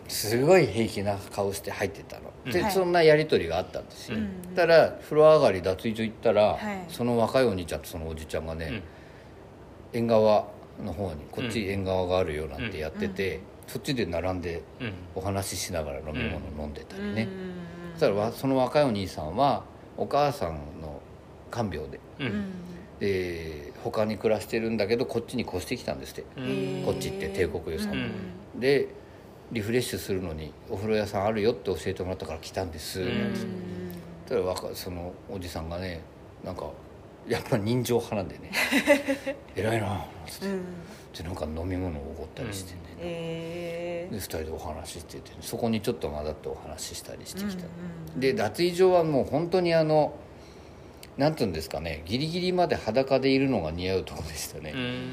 [0.08, 2.52] すごい平気な顔して入ってたの。
[2.52, 6.58] で、はいそんなやり取りがあったんですよ、うんたら風呂上がり脱衣所行ったら、はい。
[6.88, 8.82] その若いお兄ちゃんとそのおじちゃんがね、うん。
[9.98, 10.46] 縁側
[10.82, 11.70] の方にこっちうん。
[11.70, 14.92] 縁側があるよなんてやってて、そっちで並んでうん。
[15.14, 17.92] お話ししながら飲み物飲んでたりね、うん。
[17.92, 19.64] そしたらわその若いお兄さんは
[19.96, 21.00] お母さんの
[21.50, 22.00] 看病で。
[22.20, 22.44] ううんん。
[23.00, 26.82] で他に暮らしてるんだけどこっちに越してきたんですって、うん。
[26.84, 27.96] こっちって帝国湯さんう
[28.56, 28.60] ん。
[28.60, 28.88] で
[29.50, 33.22] リフレッシュするのにお風呂屋さんあるよって教えてもらったから来たんです、うん。
[33.22, 33.46] なんてそし
[34.28, 36.00] たら若そのおじさんがね
[36.44, 36.70] なんか
[37.28, 38.50] やっぱ人情派なんでね
[39.54, 40.46] 偉いななんつって。
[40.46, 40.64] うん。
[41.12, 44.08] でなんか飲み物をおごったりしてね、え。
[44.10, 47.54] で2人でお話ししててそこにちょっと混ざってお話ししたりしてきた、うん
[48.14, 48.20] うん。
[48.20, 50.14] で脱衣所はもう本当にあの
[51.16, 55.10] なんていうんですかねギリギリまで裸でいるのが似合うとこでしたね、うん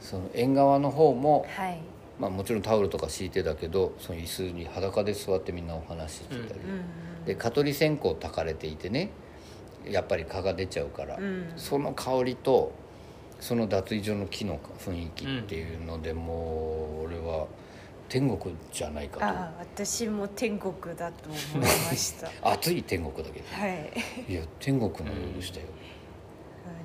[0.00, 1.78] その縁側の方も、はい。
[2.20, 9.10] まあ、もちろんタオルとか敷いてだけどその椅子に裸で座ってみんなお話ししてたり、うんで蚊取り線香焚かれていてね
[9.84, 11.52] やっぱり蚊が出ちゃうから、うん。
[11.56, 12.72] その香りと
[13.40, 17.46] その脱衣所の木の雰囲気っていうので、もう俺は
[18.08, 19.24] 天国じゃないかと。
[19.24, 22.30] ああ私も天国だと思いました。
[22.52, 24.32] 暑い天国だけどはい。
[24.32, 25.66] いや天国のようでしたよ、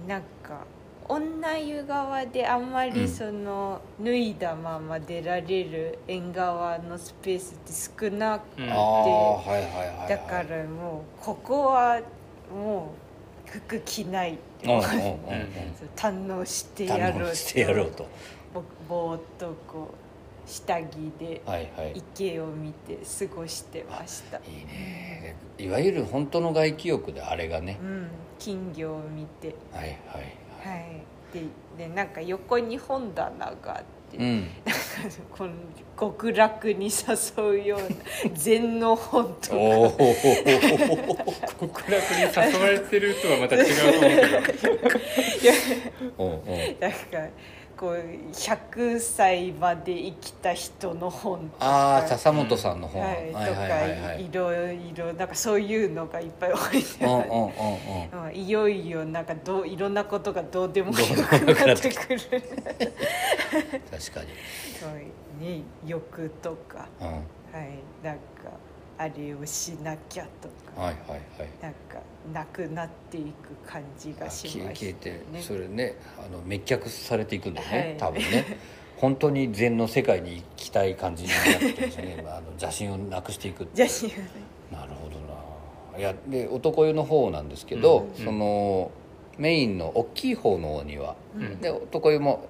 [0.02, 0.08] うん。
[0.08, 0.66] なんか
[1.08, 8.72] 女湯側であんまりその、脱いだまま出られる縁側のスペースって少なくて、うん。
[8.72, 12.00] ああはいはいはい、はい、だからもうここは
[12.54, 12.94] も
[13.46, 18.08] う服着ない堪能してやろう堪能してやろうと。
[18.54, 20.01] ぼぼーっとこう
[20.52, 21.94] 下着ではいはい。
[21.96, 24.38] 池を見て過ごしてました。
[24.38, 25.38] いいね。
[25.58, 27.80] いわゆる本当の外気浴であれがね。
[27.82, 29.56] う、ん金魚を見て。
[29.72, 29.98] はいはい
[30.66, 31.04] はい、はい。
[31.34, 31.44] で
[31.78, 34.50] でなんか横に本棚があって、うん。
[35.32, 35.54] この
[35.98, 37.88] 極楽に誘うような
[38.36, 39.56] 禅の本とか。
[41.62, 44.12] 極楽に誘われてるとはまた違うと思う
[44.44, 44.72] けど。
[46.18, 46.44] おお
[46.80, 47.96] なんかこう
[48.32, 51.66] 100歳まで生きた人の本とか。
[51.66, 61.10] ああ笹本さんの本、はい、とかいろいろなんかそういうのがいっぱい置いてあるいよいよなんかどういろんなことがどうでもよく
[61.66, 62.20] なっててくる。
[63.92, 64.22] 確か
[65.42, 65.64] に。
[65.86, 66.88] 欲とか。
[67.00, 67.08] うん。
[67.08, 67.16] はい
[67.52, 67.70] はい
[68.02, 68.22] なんか
[69.02, 71.22] あれをしなきゃとかはいはい
[71.60, 71.78] なんか
[72.32, 77.98] なくなっていく感じがしま消えしてそれねあの滅却されていくんだよね、はい。
[77.98, 78.46] 多分ね。
[78.98, 82.24] 本当に禅の世界に行きたい感じになってますね。
[82.28, 85.20] あの邪心をなくしていくじゃあなるほど
[85.94, 85.98] な。
[85.98, 88.24] いやで男湯の方なんですけど、うん。
[88.24, 88.92] その
[89.40, 91.60] メインの大きい方のお庭、うん。
[91.60, 92.46] で男湯も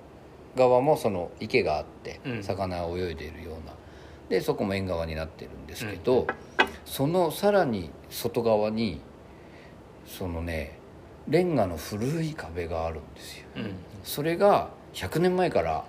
[0.58, 2.44] 側もその池があってうん。
[2.44, 3.74] 魚を泳いでいるような。
[4.28, 6.28] でそこも縁側になってるんですけど、
[6.86, 9.00] そのさらに外側に
[10.06, 10.78] そのね
[11.28, 13.46] レンガの古い壁があるんですよ。
[13.56, 13.74] うん。
[14.04, 15.86] それが100年前から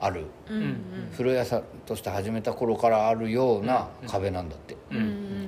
[0.00, 0.76] あるうんうん。
[1.10, 4.08] 風呂屋さんとして始めた頃からあるようなうん。
[4.08, 5.00] 壁なんだって、ううん。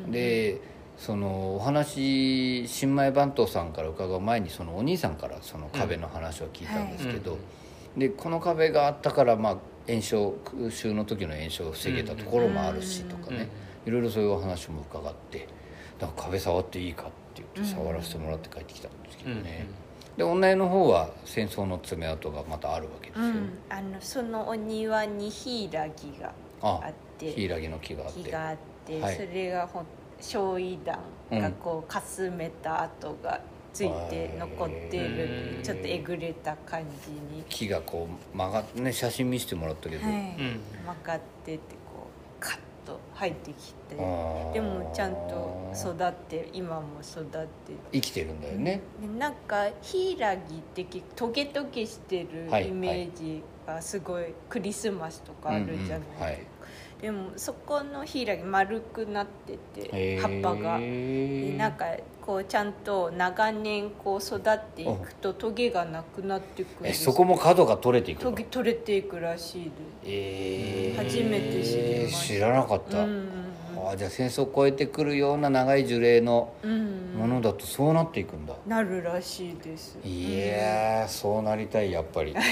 [0.08, 0.60] んで
[0.96, 7.38] そのお話新米番頭さんから伺う前にそのお兄さんからその壁の話を聞いたんですけど、
[7.96, 9.56] でこの壁があったからまあ
[9.90, 13.48] 炎症空襲の時の炎症を防げたところもあるしとかね、
[13.84, 15.48] いろいろそういうお話も伺って
[15.98, 19.66] だから壁触っていいかって言って触らせてもらって帰ってきたんですけどね、
[20.16, 23.50] で女湯の方は戦争の爪痕がまたあるわけですよ、うん。
[23.68, 28.20] あのそのお庭にヒイラギがああってヒイラギの木があって。
[28.22, 29.16] 木があって、はい。
[29.16, 29.86] それがほん
[30.20, 30.98] 焼夷弾
[31.30, 33.40] がこうかすめた跡が
[33.72, 40.12] ついて残ってる、ちょっとえぐれた感じに、木がこう曲がってね写真見せてもらったけど、はい。
[40.12, 40.60] うん。
[40.86, 44.02] 曲がっててこうカッと入ってきてで
[44.60, 47.48] もちゃんと育って今も育って。
[47.92, 55.78] 生きてるんだよね、でなんかヒイラギってトゲトゲしてるはいイメージがすごいクリスマスとかあるじゃない。
[55.78, 56.46] ですか、うんうんはい。
[57.00, 60.78] でもそこのヒイラギ丸くなってて葉っぱが。
[60.78, 61.86] でなんか
[62.24, 68.30] こうちゃんと長年こう育っていくとトゲがなくなってくるんですえそこも角が取れていくの？
[68.30, 69.70] トゲ取れていくらしいで
[70.04, 71.04] えー。
[71.04, 72.26] 初めて知りました。
[72.34, 73.28] 知らなかっすた、うん
[73.76, 79.98] あーじゃあ戦争を越えてくるような長い樹齢のうんうんものだとそうなっていくんだ、なるらしいです。
[80.04, 82.32] いやーそうなりたいやっぱり。
[82.34, 82.44] やっ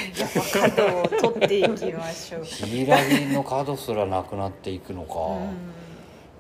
[0.63, 2.45] ぱ角を取っていきましょう。
[2.47, 5.73] ヒイラギの角すらなくなっていくのか、うん、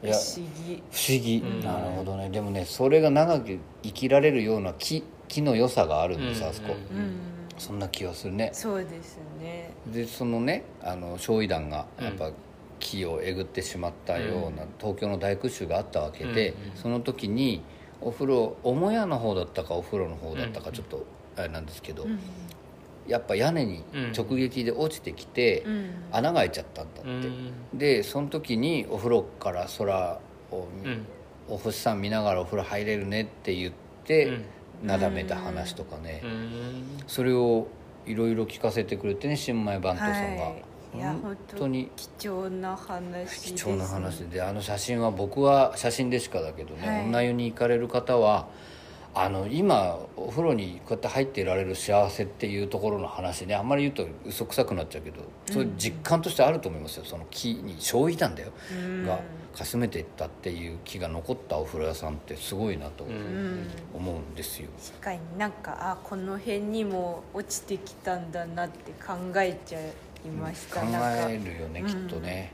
[0.02, 0.82] 不思議。
[0.90, 1.60] 不思議、うん。
[1.60, 2.30] なるほどね。
[2.30, 6.98] でもねそれが長く生きられるような木木の良さがあるんです、あそこ、うん。
[6.98, 7.16] うん
[7.58, 8.50] そんな気がするね。
[8.52, 9.72] そうですね。
[9.86, 12.30] でそのねあの焼夷弾がやっぱ
[12.78, 17.62] 木をえぐってしまったような、東京の大空襲があったわけで、うんうんその時に
[18.00, 20.74] お風呂母屋の方だったかお風呂の方だったかうん。
[20.74, 21.04] ちょっと
[21.36, 22.18] あれなんですけど、うん
[23.08, 23.82] やっぱ屋根に
[24.16, 25.90] 直撃で落ちてきて、うん。
[26.12, 27.52] 穴が開いちゃったんだって、うん。
[27.74, 31.06] でその時にお風呂から空を見、うん。
[31.48, 33.72] お星さん見ながらお風呂入れるねって言っ
[34.04, 34.44] て、うん。
[34.84, 36.82] なだめた話とかね、うん。
[37.06, 37.66] それを
[38.06, 40.62] いろいろ聞かせてくれてね新米番頭さんが、はい。
[40.96, 47.04] いや本本当に貴重な話です、ね、貴重な話であの写真は僕は写真でしかだけどね、はい。
[47.06, 48.48] 女湯に行かれる方は
[49.20, 53.56] あの今お風呂にこうやって入っていられる幸せっていうところの話ね。
[53.56, 57.04] あんまり言うと嘘くさくなっちゃうけどそういう実感としてあると思いますよ。
[57.04, 58.52] その木に消費弾だよ。
[58.72, 59.04] うん。
[59.04, 59.20] が
[59.56, 63.04] かすめていったっていう木が残ったお風呂屋さんってすごいなと
[63.92, 64.68] 思うんですよ。
[64.92, 70.86] 確かになんかあこの辺にも落ちてきたんだなって考えちゃいました、考
[71.28, 72.52] えるよねきっとね、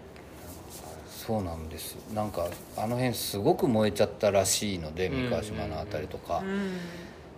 [1.27, 1.97] そうなんです。
[2.13, 5.23] なんかあの辺すごく燃えちゃったらしいのでうん。
[5.25, 6.77] 三河島のあたりとか、うん。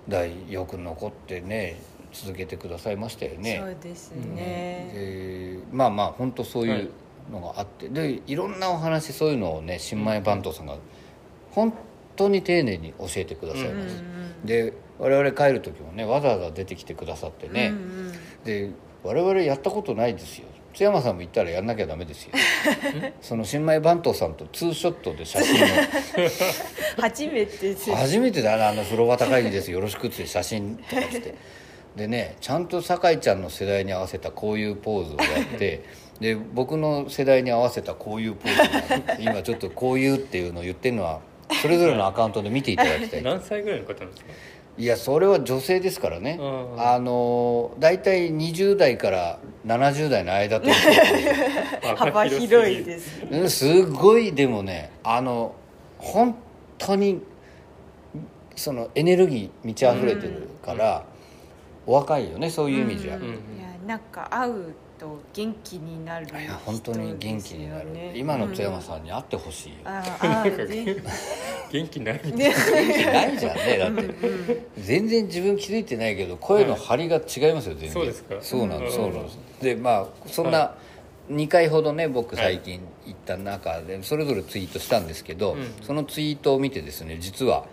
[0.09, 1.81] だいよく残ってね
[2.12, 3.59] 続けてくださいましたよね。
[3.61, 6.90] そうですね、でまあまあ本当そういう
[7.31, 10.77] のがあって、でいろんなお話そういうのをね新米番頭さんが
[11.51, 11.72] 本
[12.14, 14.05] 当に丁寧に教えてくださいうんます、
[14.44, 18.12] で我々帰る時もねわざわざ出てきてくださってね、うんうん。
[18.44, 18.70] で
[19.03, 22.32] 我々やったことないですよ津山さんも言ったらやんなきゃダメですよ。
[23.22, 25.66] その新米番頭さんとツーショットで写真を
[27.00, 27.94] 初めてです。
[27.94, 29.70] 初めてだなあの風呂旗会議です。
[29.72, 31.34] よろしくって写真とかして。
[31.96, 35.80] でねちゃんと酒井ちゃんの世代に合わせたこういうポーズをやって
[36.20, 41.20] で僕の世代に合わせたこういうポーズをやって今ちょっとこういうっていうのを言ってるのは
[41.62, 44.30] それぞれのアカウントで見ていただきたい何歳ぐらいの方なんですか？
[44.78, 46.38] いやそれは女性ですからね。
[46.40, 50.74] うんあの大体20代から70代の間という
[51.92, 55.54] あ幅広いですすごいでもねあの
[55.98, 56.36] 本
[56.78, 57.22] 当に
[58.54, 61.04] そのエネルギー満ち溢れてるから、
[61.86, 63.28] お若いよねそういう意味じゃ、うんうん。
[63.28, 63.36] いや
[63.86, 69.76] なんか会うと元気になる人いや本当に元気になる、今の津山さんに会ってほしいよ、
[71.70, 72.00] 元気。
[72.00, 72.38] ないみたい。
[72.38, 72.54] ね。
[72.54, 74.14] 元気ないじゃんねだって。
[74.78, 77.92] 全然自分気づいてないけど声の張りが違いますよ全然。
[77.92, 78.35] そうですか。
[78.40, 79.04] そうなんですうん。
[79.04, 80.74] そうなんですでまあそんな
[81.30, 85.74] 2回ほどね僕最近行った中でそれぞれツイートしたんですけど、うん。
[85.82, 87.66] そのツイートを見てですね実は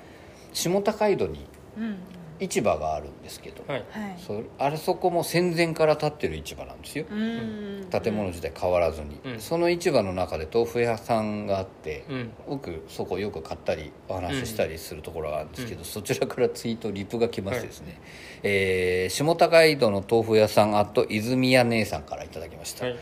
[0.54, 1.46] 下高井戸に
[1.78, 1.98] うん
[2.44, 3.86] 市場があるんですけど、はい。
[3.90, 4.18] はい。
[4.18, 7.06] そあれそこも戦前から建ってる市場なんですよ。
[7.10, 7.88] うん。
[7.90, 9.40] 建物自体変わらずに、うん。
[9.40, 12.32] その市場の中で豆腐屋さんがあって、うん。
[12.48, 18.00] 僕そこよく買ったりお話ししたりするところがあるんですけど、そちらからツイートリプが来ましてですね、
[18.44, 22.98] えー下高井戸の豆腐屋さんあと泉屋姉さんからいただきました、はい。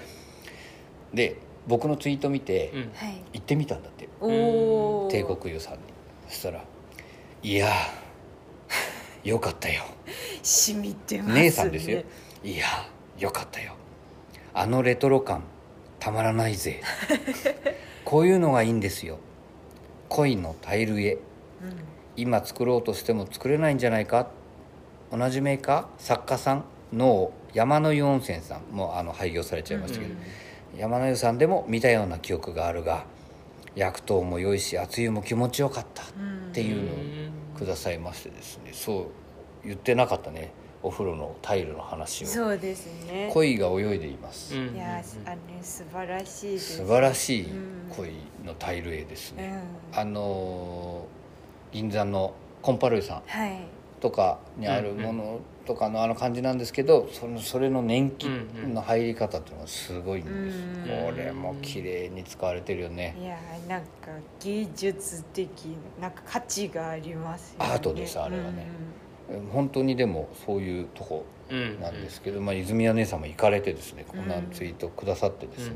[1.13, 2.71] で僕のツイート見て、
[3.34, 4.10] 行ってみたんだって。
[4.21, 5.80] 帝国湯さんに。
[6.27, 6.63] そしたら
[7.43, 8.00] 「いやー
[9.23, 9.84] よかったよ」
[10.43, 11.41] 染みてますね。
[11.43, 12.01] 姉さんですよ。
[12.43, 12.65] いや
[13.19, 13.73] よかったよ。
[14.53, 15.43] あのレトロ感
[15.99, 16.81] たまらないぜ。
[18.03, 19.17] こういうのがいいんですよ。
[20.10, 21.17] 恋のタイル絵。
[22.17, 24.27] 今作ろうとしても作れないんじゃないか？
[25.12, 26.03] 同じメーカー？
[26.03, 26.65] 作家さん？
[26.91, 28.75] の山の湯温泉さん。
[28.75, 30.15] もうあの廃業されちゃいましたけど、
[30.75, 33.05] 山の湯さんでも見たような記憶があるが
[33.75, 36.05] 薬湯も良いし熱湯も気持ちよかったっ
[36.51, 36.95] ていうのを
[37.62, 39.12] くださいましてですねそ
[39.63, 42.28] う言ってなかったねお風呂のタイルの話を。
[42.28, 43.30] そうですね。
[43.32, 46.78] 鯉が泳いでいます、うんいやあの素晴らしいです。
[46.78, 47.91] 素晴らしいうん。
[47.95, 49.62] 鯉のタイル絵ですね、
[49.93, 50.00] うん。
[50.00, 53.21] あのー銀座のコンパルイさん。
[53.28, 53.60] はい
[54.01, 58.27] とかにあるものとかのあの感じなんですけどそのそれの年季
[58.73, 63.15] の入り方っていうのがすごいんです、うんこれも綺麗に使われてるよね。
[63.21, 63.37] いや
[63.69, 63.87] なんか
[64.43, 65.67] 芸術的
[66.01, 67.71] なんか価値がありますよね。
[67.71, 68.67] アートですあれはね。
[69.53, 75.75] 本当にでもそういうとこうんなんですけど、まあ、泉谷姉さんも行かれてですねこんなツイートくださってですね、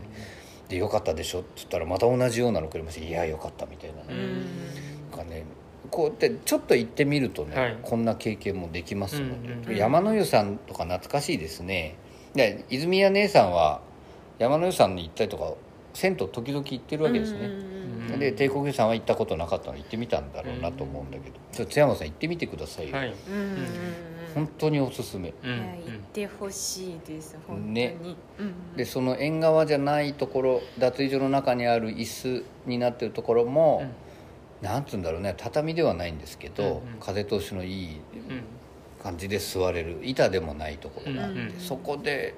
[0.69, 5.11] でよかったでしょって言ったらまた同じようなのくれましていやよかったみたいなね、うんうん。
[5.11, 5.43] なんかね
[5.95, 7.77] こうやってちょっと行ってみるとね、はい。
[7.81, 11.95] こんな経験もできますので、うんうん山の湯さんとか懐かしいですね。
[12.33, 13.79] で泉谷姉さんは
[14.37, 15.53] 山の湯さんに行ったりとか
[15.93, 23.13] 銭湯時々行ってるわけですね、うんで帝国湯さんは行ったことなかったので行ってみたんだろうなと思うんだけど、ちょっと津山さん行ってみてくださいよ、はい。
[23.29, 23.67] うんうんうん
[24.35, 25.33] 本当におすすめ。
[25.43, 27.95] うんいや行ってほしいです本当に、ね
[28.37, 28.75] うん。
[28.75, 33.89] でその縁側じゃないところ脱衣所の中にある椅子になってるところも、
[34.65, 36.79] なんつうんだろうね畳ではないんですけど、うんうん。
[36.99, 38.01] 風通しのいいうん
[39.03, 42.33] 感じで座れる板でもないところがあって、うんうんそこで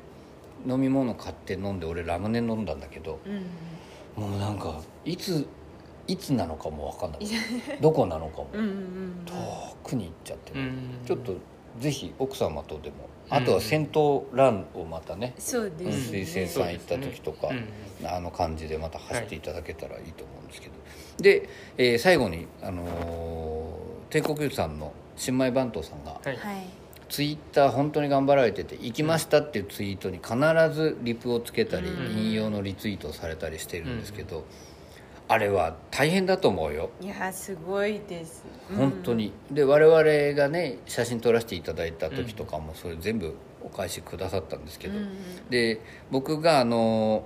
[0.68, 3.20] 飲み物買って飲んで俺ラムネ飲んだんだけど
[4.18, 5.48] うんもうなんかいつ
[6.08, 7.22] いつなのかも分かんない
[7.80, 8.50] どこなのかも。
[8.54, 9.34] うんうんうん遠
[9.84, 11.34] くに行っちゃってね、うんちょっと
[11.80, 15.68] ぜひ奥様とでもうんあとは銭湯ランをまたね水
[16.22, 18.08] 泉さん行った時とか、うん。
[18.08, 20.74] あの感じでまた走っていただけたらいいと思うんですけど、
[21.20, 23.78] で、えー最後に、あのー
[24.10, 26.38] 帝国湯さんの新米番頭さんがはい。
[26.38, 26.66] はい。
[27.10, 30.36] ツイッター本当に頑張られてて「行きました」っていうツイートに必
[30.74, 32.18] ずリプをつけたり、うん。
[32.18, 34.46] 引用のリツイートをされたりしてるんですけど、
[35.28, 36.90] あれは大変だと思うよ。
[37.02, 38.46] いやすごいです。
[38.76, 45.10] 本当に、で我々がね写真撮らせていただいた時とかもそれ全部お返しくださったんですけど、うん
[45.50, 47.24] で僕があの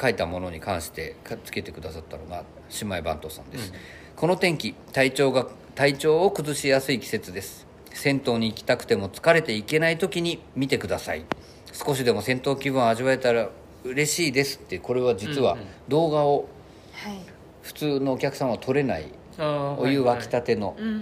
[0.00, 2.44] 書いたものに関してかつけてくださったのが
[2.80, 3.72] 姉妹番頭さんです、
[4.14, 7.66] この天気体調が体調を崩しやすい季節です。
[7.92, 11.24] 銭湯に行きたくても疲れていけない時に見てください。
[11.72, 13.50] 少しでも銭湯気分を味わえたら
[13.84, 15.66] 嬉しいですってこれは実はうんうん。
[15.88, 16.48] 動画を
[16.92, 17.18] はい。
[17.62, 19.06] 普通のお客さんは撮れない
[19.38, 20.96] お湯沸きたてての、うんうんう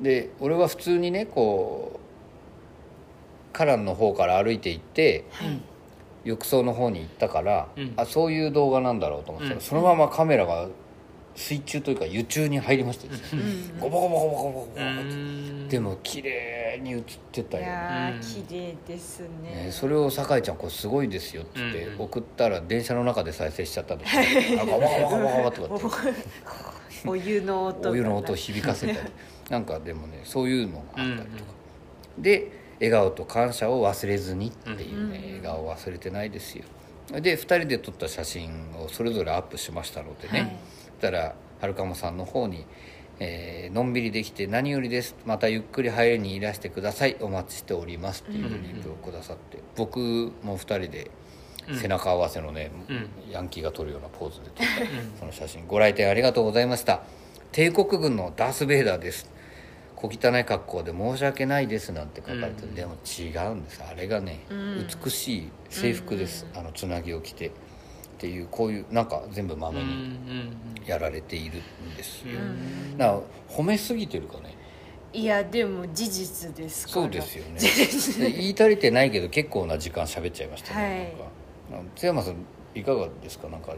[0.00, 0.02] ん。
[0.02, 2.00] で俺は普通にねこ
[3.52, 5.60] う花壇の方から歩いて行ってはい
[6.24, 7.92] 浴槽の方に行ったから、うん。
[7.96, 9.62] あそういう動画なんだろうと思ってたら、うん。
[9.62, 10.68] そのままカメラが
[11.36, 13.42] 水中というか湯中に入りましてですね、
[13.74, 13.80] うん。
[13.80, 17.02] ゴボゴボゴボゴボゴボでも綺麗に映っ
[17.32, 24.22] てたいよ、やうんー綺麗ですねね、それを酒井ちゃんこれすごいですよって言ってうんうん送ったら電車の中で再生しちゃったんですよ
[24.62, 28.98] あゴボゴボゴボゴボとかってお湯の音がお湯の音を響かせたり
[29.50, 31.50] なんかでもねそういうのがあったりとか、
[32.18, 36.64] で笑顔と感謝を忘れずにっていうね、うん笑顔を忘れてないですよ。
[37.12, 40.56] で2人で撮った写真をそれぞれアップしましたのでね、はい。
[40.84, 42.66] そしたらはるかもさんの方に、
[43.20, 45.16] えーのんびりできて何よりです。
[45.26, 47.16] またゆっくり入りにいらしてください。
[47.20, 49.98] お待ちしております」っていうリンクをくださって、僕
[50.42, 51.10] も2人で
[51.68, 51.76] うん。
[51.76, 53.08] 背中合わせのね、うん。
[53.30, 57.02] ヤンキーが撮るようなポーズで撮ったその写真ご来店ありがとうございました。
[57.52, 59.30] 帝国軍のダース・ベイダーです
[60.08, 62.74] 小汚い格好で申し訳ないですなんて書かれてる、うん。
[62.74, 63.82] でも違うんです。
[63.82, 64.86] あれがね、うん。
[65.04, 67.48] 美しい制服です、あのつなぎを着て。
[67.48, 67.50] っ
[68.16, 72.42] ていうこういうなんか全部まめにうんうんやられているんですよ、う
[72.94, 73.20] んだから
[73.54, 74.54] 褒めすぎてるかね？
[75.12, 77.02] いやでも事実ですから。
[77.02, 77.60] そうですよね。
[78.30, 81.14] で言い足りてないけど結構な時間喋っちゃいましたね、
[81.70, 81.78] はい。
[81.78, 81.90] なんか。
[81.96, 82.36] 津山さん
[82.74, 83.48] いかがですか？
[83.48, 83.74] なんか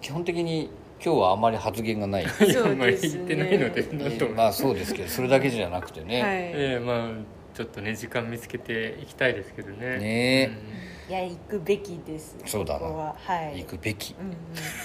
[0.00, 0.70] 基本的に
[1.04, 2.22] 今日はあまり発言がない。
[2.24, 3.24] いやそうまあ言ですね。
[3.24, 4.32] ってないのでなんとも。
[4.32, 6.32] まあそうですけどそれだけじゃなくてね、はい。
[6.32, 7.10] ええまあ
[7.52, 9.98] ちょっとね時間見つけていきたいですけどね。
[9.98, 10.50] ね
[11.06, 12.38] いや行くべきです。
[12.46, 12.80] そうだな。
[12.80, 13.14] ここは。
[13.18, 13.58] はい。
[13.60, 14.14] 行くべき。
[14.18, 14.34] うんうん、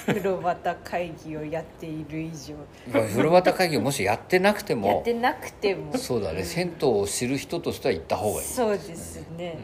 [0.08, 2.56] 風呂端会議をやっている以上。
[2.92, 5.96] まあ風呂端会議をもしやってなくてやもってなくても。
[5.98, 6.44] そうだね。
[6.44, 8.46] 銭湯を知る人としては行った方がいい。
[8.46, 9.58] そうですね、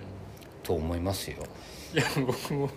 [0.64, 1.38] と思いますよ。
[1.94, 2.70] いや僕も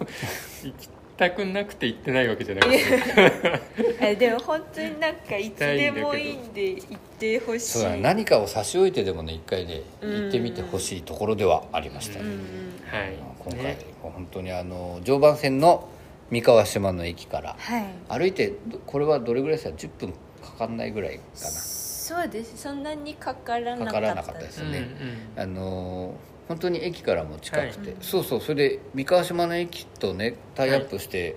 [0.64, 0.88] 行き
[1.18, 3.60] たくなくて行ってないわけじゃなくて
[4.00, 7.60] えでも本当になんかいつでもいいんで行ってほしい。
[7.60, 12.20] そうだね何かを差し置いてでもね一回ね行ってみてほしいところではありました。
[12.20, 12.38] ね、うんうん。
[12.86, 13.14] はい。
[13.40, 15.88] 今回、ね本当にあの常磐線の
[16.30, 17.84] 三河島の駅からはい。
[18.08, 22.56] 歩いてどこれはどれぐらいですか？10分かかんないぐらいかそうです。
[22.56, 23.92] そんなにかからなかった。
[23.92, 24.88] かからなかったですうんね
[25.34, 26.14] なあの
[26.48, 27.98] 本当に駅からも近くて、はい。
[28.00, 31.36] そうそうそれで三河島の駅とねタイアップして、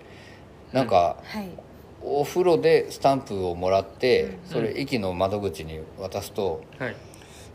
[0.71, 1.49] なんかはい。
[2.03, 6.95] お風呂でスタンプをもらって、うんそれ駅の窓口に渡すと、うんはい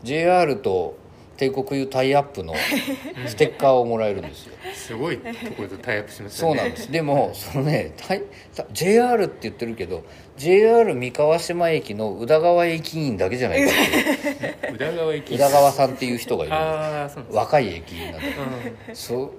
[0.03, 0.95] JR と
[1.37, 2.53] 帝国湯タイアップの
[3.27, 4.53] ステッカーをもらえるんですよ。
[4.73, 5.23] すごいと
[5.55, 6.49] ころとタイアップしましたね。
[6.49, 6.91] そうなんです。
[6.91, 8.23] でもそのねタイ
[8.55, 10.03] た JR って言ってるけど
[10.37, 14.73] JR 三河島駅の宇田川駅員だけじゃないかっていう。
[14.75, 18.27] 宇田川駅宇田川さんっていう人がいるんでああそう若い駅員なんで
[18.89, 18.95] うん。
[18.95, 19.31] そう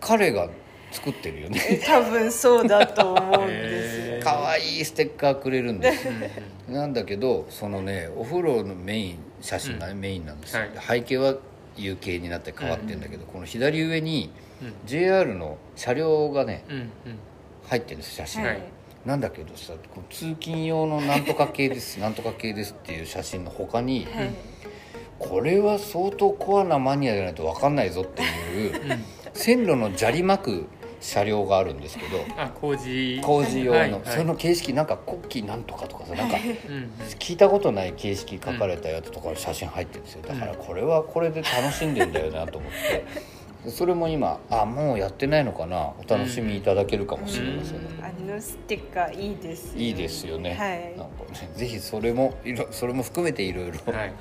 [0.00, 0.48] 彼が
[0.90, 1.60] 作ってるよね。
[1.70, 6.06] え多分そうだと思うんです可愛いステッカーくれるんです
[6.68, 11.02] なんだけどそのねお風呂のメイン写真がメインなんですよ、はい。
[11.02, 11.34] 背景は
[11.76, 14.30] 有形になって変わってるんだけど、この左上に
[14.62, 14.72] うん。
[14.86, 16.90] JR の車両がねうんうん。
[17.68, 18.62] 入ってるんです写真、はい。
[19.04, 19.74] なんだけどさ
[20.08, 24.30] 通勤用のなんとか系です なんとか系ですっていう写真の他に、はい。
[25.18, 29.04] これは相当コアなマニアじゃないと分かんないぞっていううん。
[29.34, 30.66] 線路の砂利巻く
[31.04, 33.20] 車両があるんですけど あ工事。
[33.22, 34.00] 工事用の、はいはい。
[34.04, 36.38] その形式なんか国旗なんとかとかさなんか
[37.18, 43.04] 聞いたことない形式書かれたやつとか写真入ってるんですよだからこれはこれで楽しんでんだよなと思って。
[43.70, 45.94] それも今あもうやってないのかな？
[45.98, 50.98] お楽しみいただけるかもしれませんね、あのステッカーいいですよいいですよね、はい。
[50.98, 54.12] なんかねぜひそれもいろそれも含めていろいろはい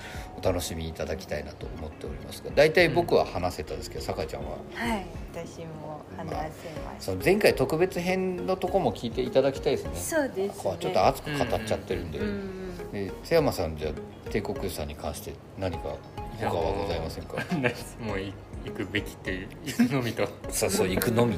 [0.43, 4.49] お楽しみいただきたいなと思っておりますが大体僕は話せたんですけど酒井ちゃんは？
[4.73, 9.91] はい私も話せましその前回特別編のとこも聞いていただきたいですね。
[9.91, 10.49] たそうですね。
[10.57, 15.95] ここはちょっと熱く語っちゃってるんで,、うんで瀬山さんじゃあ帝国さんに関して何か
[16.39, 17.37] 他はございませんか？
[18.05, 18.33] もうい
[18.65, 20.27] 行くべきっていう行くのみと。
[20.49, 21.37] そうそう行くのみ。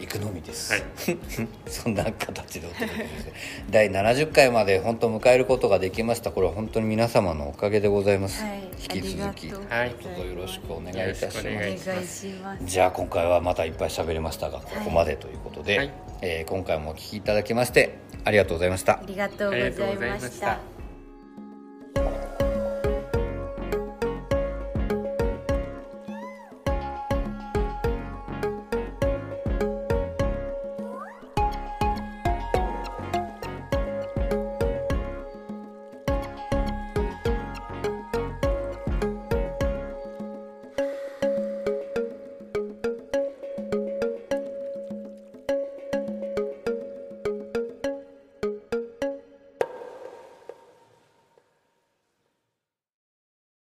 [0.00, 0.82] 行くのみです、はい。
[1.66, 2.70] そんな形でお
[3.70, 6.30] 第70回まで本当迎えることができました。
[6.30, 8.60] これは本当に皆様のおかげでございます、はい。
[8.80, 9.48] 引き続き。
[9.48, 11.40] どうぞよろしくお願いいたします。
[11.40, 11.78] お願い。
[11.78, 15.92] しますじゃあ今回はまたいっぱい喋れましたがここまでということで、はい。
[16.22, 18.92] えー今回もお聞きいただきましてありがとうございました。
[18.94, 20.71] ありがとうございました